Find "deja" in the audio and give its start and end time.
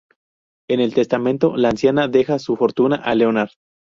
2.07-2.39